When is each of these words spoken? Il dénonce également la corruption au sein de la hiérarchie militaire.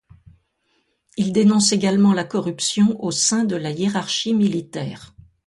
Il 1.15 1.31
dénonce 1.31 1.73
également 1.73 2.11
la 2.13 2.23
corruption 2.23 2.97
au 3.03 3.11
sein 3.11 3.43
de 3.45 3.55
la 3.55 3.69
hiérarchie 3.69 4.33
militaire. 4.33 5.13